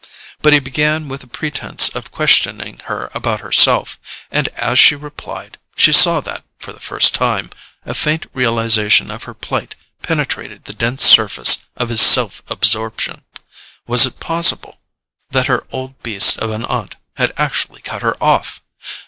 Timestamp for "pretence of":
1.27-2.09